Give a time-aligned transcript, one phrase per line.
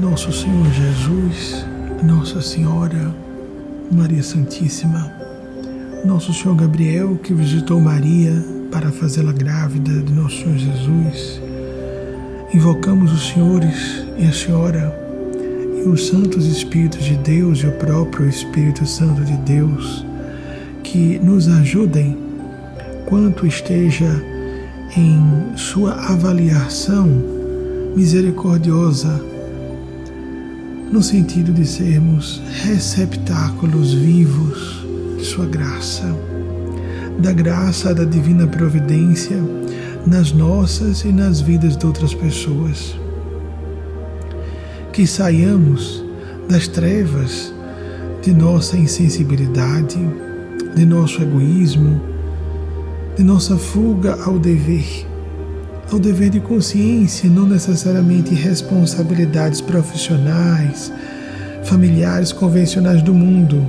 [0.00, 1.66] Nosso Senhor Jesus,
[2.02, 3.14] Nossa Senhora,
[3.92, 5.12] Maria Santíssima,
[6.04, 8.32] Nosso Senhor Gabriel que visitou Maria
[8.72, 11.42] para fazê-la grávida de Nosso Senhor Jesus,
[12.54, 14.98] invocamos os senhores e a Senhora
[15.84, 20.06] e os santos Espíritos de Deus e o próprio Espírito Santo de Deus
[20.82, 22.16] que nos ajudem
[23.04, 24.10] quanto esteja
[24.96, 27.06] em sua avaliação
[27.94, 29.20] misericordiosa,
[30.90, 34.84] no sentido de sermos receptáculos vivos
[35.16, 36.04] de Sua graça,
[37.18, 39.36] da graça da divina providência
[40.06, 42.96] nas nossas e nas vidas de outras pessoas.
[44.92, 46.04] Que saiamos
[46.48, 47.54] das trevas
[48.22, 49.98] de nossa insensibilidade,
[50.74, 52.00] de nosso egoísmo,
[53.16, 55.06] de nossa fuga ao dever,
[55.90, 60.92] ao dever de consciência, não necessariamente responsabilidades profissionais,
[61.64, 63.66] familiares convencionais do mundo.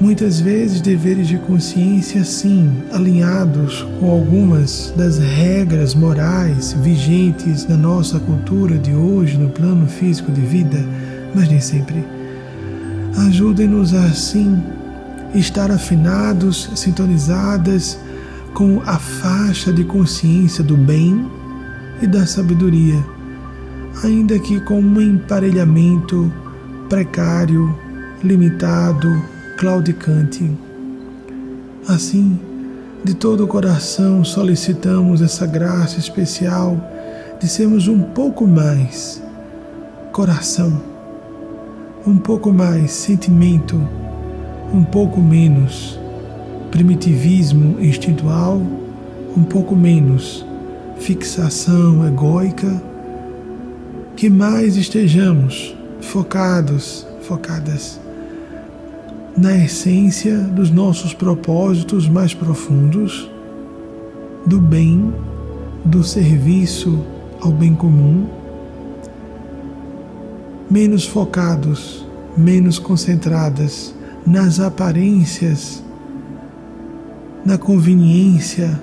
[0.00, 8.18] Muitas vezes deveres de consciência, sim, alinhados com algumas das regras morais vigentes na nossa
[8.18, 10.78] cultura de hoje, no plano físico de vida,
[11.34, 12.04] mas nem sempre.
[13.26, 14.62] Ajudem-nos assim
[15.34, 17.98] estar afinados, sintonizadas
[18.54, 21.30] com a faixa de consciência do bem
[22.02, 23.04] e da sabedoria,
[24.02, 26.32] ainda que com um emparelhamento
[26.88, 27.76] precário,
[28.22, 29.22] limitado,
[29.56, 30.50] claudicante.
[31.86, 32.38] Assim,
[33.04, 36.78] de todo o coração solicitamos essa graça especial
[37.40, 39.22] de sermos um pouco mais
[40.12, 40.82] coração,
[42.06, 43.80] um pouco mais sentimento,
[44.72, 45.99] um pouco menos
[46.70, 48.60] primitivismo instintual,
[49.36, 50.44] um pouco menos
[50.98, 52.82] fixação egóica,
[54.16, 58.00] que mais estejamos focados, focadas
[59.36, 63.30] na essência dos nossos propósitos mais profundos,
[64.46, 65.12] do bem,
[65.84, 67.04] do serviço
[67.40, 68.26] ao bem comum,
[70.70, 72.06] menos focados,
[72.36, 73.94] menos concentradas
[74.26, 75.82] nas aparências
[77.44, 78.80] na conveniência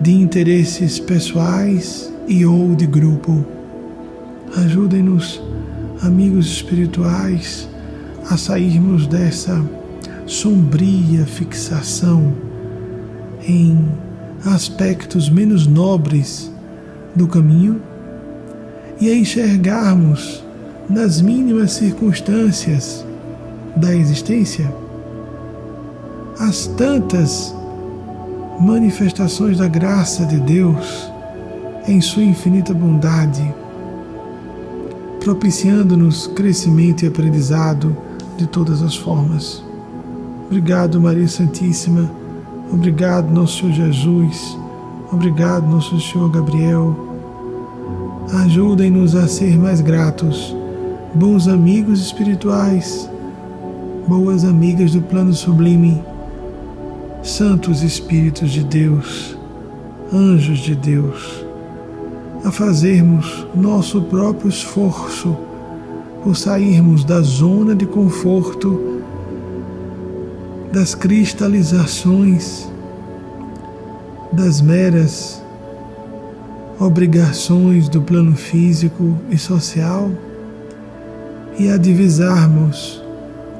[0.00, 3.44] de interesses pessoais e ou de grupo.
[4.56, 5.42] Ajudem-nos,
[6.02, 7.68] amigos espirituais,
[8.30, 9.64] a sairmos dessa
[10.26, 12.32] sombria fixação
[13.46, 13.78] em
[14.44, 16.52] aspectos menos nobres
[17.14, 17.80] do caminho
[19.00, 20.44] e a enxergarmos
[20.88, 23.04] nas mínimas circunstâncias
[23.76, 24.70] da existência
[26.38, 27.54] as tantas
[28.60, 31.12] manifestações da graça de Deus
[31.86, 33.52] em Sua infinita bondade,
[35.20, 37.96] propiciando-nos crescimento e aprendizado
[38.36, 39.64] de todas as formas.
[40.46, 42.10] Obrigado, Maria Santíssima.
[42.72, 44.56] Obrigado, nosso Senhor Jesus.
[45.10, 46.96] Obrigado, nosso Senhor Gabriel.
[48.44, 50.54] Ajudem-nos a ser mais gratos,
[51.14, 53.10] bons amigos espirituais,
[54.06, 56.00] boas amigas do plano sublime
[57.22, 59.36] santos Espíritos de Deus,
[60.12, 61.44] anjos de Deus,
[62.44, 65.36] a fazermos nosso próprio esforço
[66.22, 69.02] por sairmos da zona de conforto,
[70.72, 72.68] das cristalizações,
[74.32, 75.42] das meras
[76.78, 80.10] obrigações do plano físico e social
[81.58, 83.02] e a divisarmos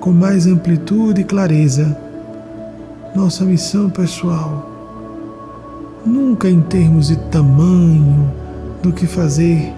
[0.00, 2.05] com mais amplitude e clareza
[3.16, 4.70] nossa missão pessoal,
[6.04, 8.30] nunca em termos de tamanho
[8.82, 9.72] do que fazer,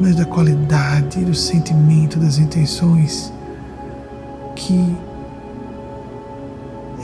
[0.00, 3.32] mas da qualidade do sentimento, das intenções,
[4.54, 4.96] que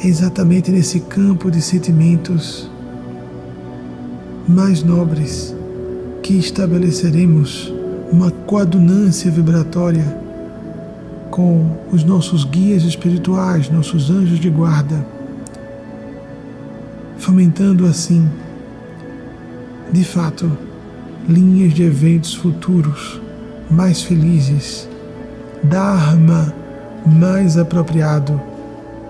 [0.05, 2.71] é exatamente nesse campo de sentimentos
[4.49, 5.53] mais nobres
[6.23, 7.75] que estabeleceremos
[8.13, 10.17] uma coadunância vibratória
[11.29, 15.22] com os nossos guias espirituais, nossos anjos de guarda
[17.23, 18.29] fomentando assim,
[19.93, 20.51] de fato,
[21.29, 23.21] linhas de eventos futuros
[23.71, 24.89] mais felizes,
[25.63, 26.53] Dharma
[27.07, 28.41] mais apropriado,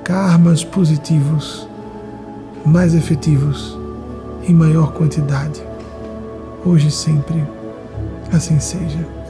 [0.05, 1.67] karmas positivos,
[2.67, 3.79] mais efetivos,
[4.47, 5.63] em maior quantidade,
[6.67, 7.43] hoje e sempre.
[8.31, 9.22] Assim seja.